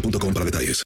[0.00, 0.82] boostmobile.com para detalles.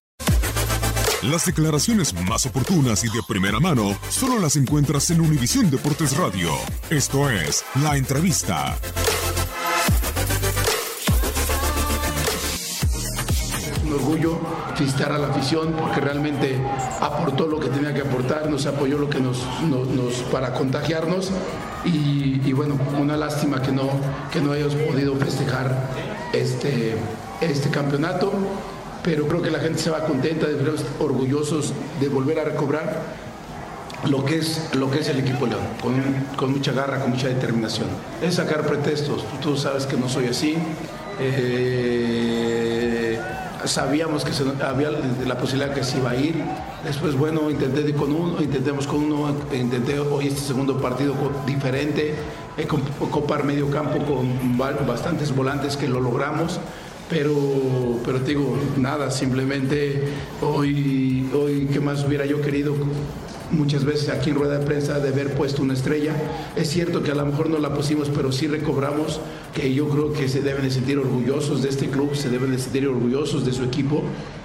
[1.23, 6.51] Las declaraciones más oportunas y de primera mano solo las encuentras en Univisión Deportes Radio.
[6.89, 8.77] Esto es La Entrevista.
[13.85, 14.39] un orgullo
[14.77, 16.57] felicitar a la afición porque realmente
[17.01, 21.31] aportó lo que tenía que aportar, nos apoyó lo que nos, nos- nos- para contagiarnos
[21.85, 23.91] y, y bueno, una lástima que no,
[24.33, 25.91] que no hayamos podido festejar
[26.33, 26.95] este,
[27.41, 28.33] este campeonato,
[29.03, 33.01] pero creo que la gente se va contenta, estar orgullosos de volver a recobrar
[34.09, 35.61] lo que es, lo que es el equipo León,
[36.37, 37.89] con, mucha garra, con mucha determinación.
[38.23, 40.57] Es sacar pretextos, tú sabes que no soy así.
[41.21, 43.19] eh,
[43.65, 44.33] sabíamos que
[44.65, 46.43] había la posibilidad que se iba a ir.
[46.85, 51.15] Después, bueno, intenté de con uno, intentemos con uno, intenté hoy este segundo partido
[51.47, 52.15] diferente,
[52.57, 56.59] eh, copar medio campo con ba- bastantes volantes que lo logramos.
[57.11, 60.05] Pero, pero te digo, nada, simplemente
[60.41, 62.77] hoy, hoy, ¿qué más hubiera yo querido?
[63.51, 66.15] muchas veces aquí en rueda de prensa de haber puesto una estrella.
[66.57, 69.21] Es cierto que a lo mejor no la pusimos, pero sí recobramos
[69.55, 72.59] que yo creo que se deben de sentir orgullosos de este club, se deben de
[72.59, 74.03] sentir orgullosos de su equipo,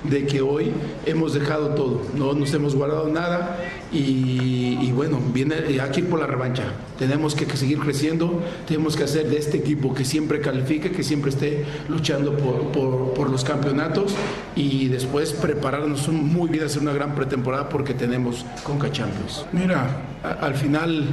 [0.10, 0.72] de que hoy
[1.06, 3.58] hemos dejado todo, no nos hemos guardado nada
[3.92, 6.64] y, y bueno, viene aquí por la revancha.
[7.00, 11.04] Tenemos que, que seguir creciendo, tenemos que hacer de este equipo que siempre califique, que
[11.04, 14.14] siempre esté luchando por, por- por los campeonatos
[14.56, 19.46] y después prepararnos un- muy bien, hacer una gran pretemporada porque tenemos Conca Champions.
[19.52, 21.06] Mira, a- al final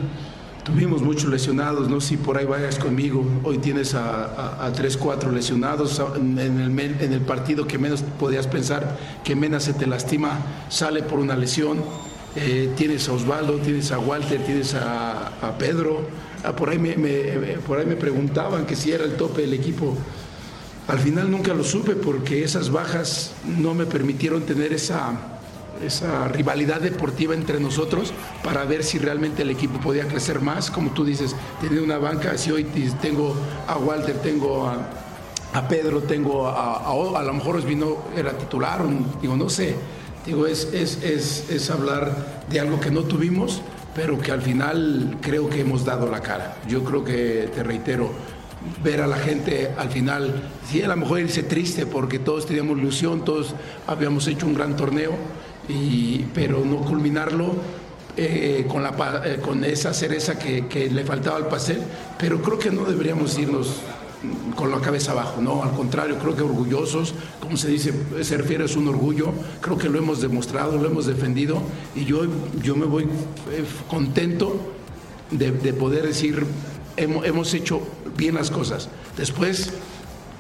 [0.65, 5.33] tuvimos muchos lesionados, no sé si por ahí vayas conmigo, hoy tienes a, tres, cuatro
[5.33, 10.39] lesionados en el, en el partido que menos podías pensar que Mena se te lastima,
[10.69, 11.79] sale por una lesión.
[12.35, 16.01] Eh, tienes a Osvaldo, tienes a Walter, tienes a, Pedro.
[16.45, 19.53] Ah, por, ahí me, me- por ahí me preguntaban que si era el tope del
[19.53, 19.95] equipo.
[20.89, 25.32] Al final nunca lo supe porque esas bajas no me permitieron tener esa,
[25.85, 28.13] esa rivalidad deportiva entre nosotros
[28.43, 30.71] para ver si realmente el equipo podía crecer más.
[30.71, 32.65] Como tú dices, tener una banca, si hoy
[33.01, 33.35] tengo
[33.67, 38.83] a Walter, tengo a, Pedro, tengo a, a, a lo mejor Osvino era titular,
[39.21, 39.77] digo, no sé.
[40.25, 43.61] Digo, es, es, es, es hablar de algo que no tuvimos,
[43.95, 46.59] pero que al final creo que hemos dado la cara.
[46.69, 48.11] Yo creo que, te reitero,
[48.83, 52.79] ver a la gente al final, sí, a lo mejor irse triste porque todos teníamos
[52.79, 53.55] ilusión, todos
[53.87, 55.13] habíamos hecho un gran torneo,
[55.69, 57.55] y, pero no culminarlo
[58.17, 61.83] eh, con, la, eh, con esa cereza que, le faltaba al pastel,
[62.19, 63.77] pero creo que no deberíamos irnos
[64.55, 67.93] con la cabeza abajo, no, al contrario, creo que orgullosos, como se dice,
[68.23, 71.61] ser fiero es un orgullo, creo que lo hemos demostrado, lo hemos defendido
[71.97, 72.27] y yo,
[72.63, 74.61] yo me voy eh, contento
[75.31, 76.45] de, de poder decir,
[76.97, 77.81] hemos, hemos hecho
[78.17, 78.89] bien las cosas.
[79.17, 79.73] Después,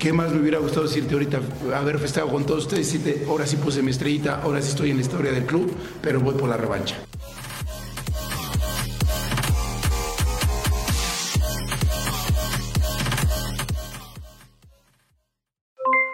[0.02, 1.40] ¿Qué más me hubiera gustado decirte ahorita?
[1.76, 5.02] Haber festejado con todos ustedes, ahora sí puse mi estrellita, ahora sí estoy en la
[5.02, 5.72] historia del club,
[6.02, 6.96] pero voy por la revancha.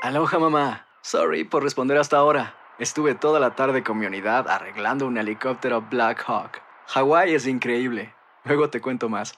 [0.02, 0.87] Aloha mamá.
[1.00, 2.56] Sorry por responder hasta ahora.
[2.79, 6.61] Estuve toda la tarde con mi unidad arreglando un helicóptero Black Hawk.
[6.88, 8.14] Hawái es increíble.
[8.44, 9.32] Luego te cuento más.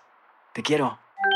[0.53, 0.99] Te quiero.